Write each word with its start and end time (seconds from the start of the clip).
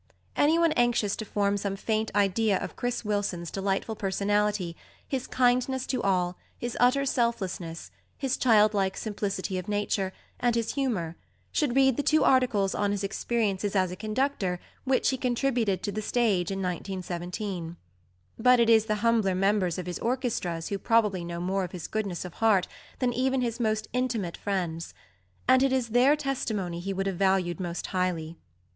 Anyone 0.35 0.71
anxious 0.71 1.15
to 1.17 1.25
form 1.25 1.57
some 1.57 1.75
faint 1.75 2.09
idea 2.15 2.57
of 2.57 2.75
"Chris" 2.75 3.05
Wilson's 3.05 3.51
delightful 3.51 3.95
personality, 3.95 4.75
his 5.07 5.27
kindness 5.27 5.85
to 5.85 6.01
all, 6.01 6.39
his 6.57 6.75
utter 6.79 7.05
selflessness, 7.05 7.91
his 8.17 8.35
childlike 8.35 8.97
simplicity 8.97 9.59
of 9.59 9.67
nature, 9.67 10.11
and 10.39 10.55
his 10.55 10.73
humour, 10.73 11.17
should 11.51 11.75
read 11.75 11.97
the 11.97 12.01
two 12.01 12.23
articles 12.23 12.73
on 12.73 12.89
his 12.89 13.03
experiences 13.03 13.75
as 13.75 13.91
a 13.91 13.95
conductor 13.95 14.59
which 14.85 15.09
he 15.09 15.17
contributed 15.17 15.83
to 15.83 15.91
The 15.91 16.01
Stage 16.01 16.49
in 16.49 16.57
1917. 16.63 17.77
But 18.39 18.59
it 18.59 18.71
is 18.71 18.85
the 18.85 18.95
humbler 19.05 19.35
members 19.35 19.77
of 19.77 19.85
his 19.85 19.99
orchestras 19.99 20.69
who 20.69 20.79
probably 20.79 21.23
know 21.23 21.39
more 21.39 21.63
of 21.63 21.73
his 21.73 21.85
goodness 21.87 22.25
of 22.25 22.33
heart 22.41 22.67
than 22.97 23.13
even 23.13 23.41
his 23.41 23.59
most 23.59 23.87
intimate 23.93 24.35
friends; 24.35 24.95
and 25.47 25.61
it 25.61 25.71
is 25.71 25.89
their 25.89 26.15
testimony 26.15 26.79
he 26.79 26.91
would 26.91 27.05
have 27.05 27.17
valued 27.17 27.59
most 27.59 27.85
highly. 27.85 28.35